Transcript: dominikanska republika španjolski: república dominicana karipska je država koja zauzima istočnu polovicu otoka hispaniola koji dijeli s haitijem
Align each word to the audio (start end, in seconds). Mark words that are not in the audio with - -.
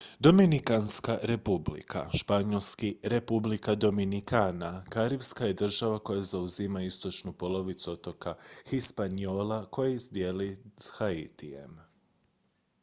dominikanska 0.19 1.19
republika 1.23 2.09
španjolski: 2.13 2.97
república 3.03 3.75
dominicana 3.75 4.83
karipska 4.89 5.45
je 5.45 5.53
država 5.53 5.99
koja 5.99 6.21
zauzima 6.21 6.81
istočnu 6.81 7.33
polovicu 7.33 7.91
otoka 7.91 8.35
hispaniola 8.69 9.65
koji 9.65 9.97
dijeli 10.11 10.57
s 10.77 10.91
haitijem 10.95 11.79